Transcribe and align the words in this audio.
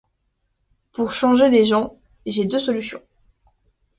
Pour 0.93 1.13
changer 1.13 1.49
les 1.49 1.63
gens, 1.63 1.93
j’ai 2.25 2.45
deux 2.45 2.57
solutions. 2.57 3.03